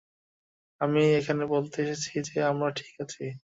আমি 0.81 1.01
এখানে 1.19 1.43
বলতে 1.53 1.77
এসেছি 1.85 2.11
যে 2.27 2.37
আমরা 2.51 2.69
ঠিক 2.79 2.93
আছি। 3.03 3.23